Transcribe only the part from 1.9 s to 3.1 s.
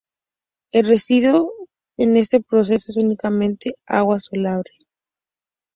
en este proceso es